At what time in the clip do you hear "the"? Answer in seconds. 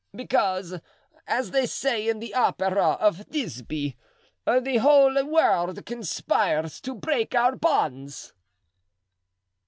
2.17-2.33, 4.47-4.77